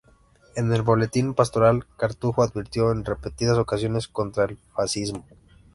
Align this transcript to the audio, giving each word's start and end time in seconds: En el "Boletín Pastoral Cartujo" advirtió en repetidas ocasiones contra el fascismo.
En 0.55 0.73
el 0.73 0.81
"Boletín 0.81 1.35
Pastoral 1.35 1.85
Cartujo" 1.95 2.41
advirtió 2.41 2.91
en 2.91 3.05
repetidas 3.05 3.59
ocasiones 3.59 4.07
contra 4.07 4.45
el 4.45 4.57
fascismo. 4.75 5.27